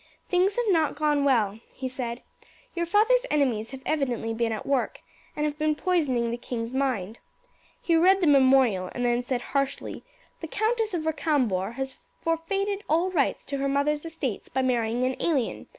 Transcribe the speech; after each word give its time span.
"Things 0.29 0.55
have 0.55 0.65
not 0.69 0.95
gone 0.95 1.23
well," 1.25 1.59
he 1.71 1.87
said. 1.87 2.23
"Your 2.73 2.87
father's 2.87 3.23
enemies 3.29 3.69
have 3.69 3.83
evidently 3.85 4.33
been 4.33 4.51
at 4.51 4.65
work, 4.65 5.01
and 5.35 5.45
have 5.45 5.59
been 5.59 5.75
poisoning 5.75 6.31
the 6.31 6.37
king's 6.37 6.73
mind. 6.73 7.19
He 7.79 7.95
read 7.95 8.19
the 8.19 8.25
memorial, 8.25 8.89
and 8.95 9.05
then 9.05 9.21
said 9.21 9.41
harshly, 9.53 10.03
'The 10.39 10.47
Countess 10.47 10.95
of 10.95 11.05
Recambours 11.05 11.75
has 11.75 11.99
forfeited 12.19 12.83
all 12.89 13.11
rights 13.11 13.45
to 13.45 13.57
her 13.59 13.69
mother's 13.69 14.03
estates 14.03 14.49
by 14.49 14.63
marrying 14.63 15.03
an 15.05 15.15
alien. 15.19 15.67